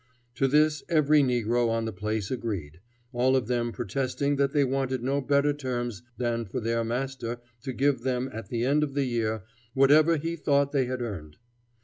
To 0.33 0.47
this 0.47 0.81
every 0.89 1.21
negro 1.21 1.69
on 1.69 1.85
the 1.85 1.93
place 1.93 2.31
agreed, 2.31 2.79
all 3.13 3.35
of 3.35 3.45
them 3.45 3.71
protesting 3.71 4.35
that 4.37 4.51
they 4.51 4.63
wanted 4.63 5.03
no 5.03 5.21
better 5.21 5.53
terms 5.53 6.01
than 6.17 6.43
for 6.45 6.59
their 6.59 6.83
master 6.83 7.37
to 7.61 7.71
give 7.71 8.01
them 8.01 8.27
at 8.33 8.49
the 8.49 8.63
end 8.65 8.81
of 8.81 8.95
the 8.95 9.05
year 9.05 9.43
whatever 9.75 10.17
he 10.17 10.35
thought 10.35 10.71
they 10.71 10.85
had 10.85 11.03
earned. 11.03 11.37